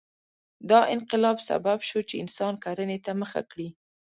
دا 0.69 0.79
انقلاب 0.95 1.37
سبب 1.49 1.79
شو 1.89 1.99
چې 2.09 2.15
انسان 2.23 2.53
کرنې 2.63 2.97
ته 3.05 3.11
مخه 3.21 3.41
کړي. 3.51 3.69